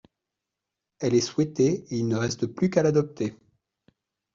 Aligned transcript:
Elle 0.99 1.13
est 1.13 1.21
souhaitée 1.21 1.85
et 1.91 1.97
il 1.97 2.07
ne 2.07 2.15
reste 2.17 2.47
plus 2.47 2.71
qu’à 2.71 2.81
l’adopter. 2.81 3.35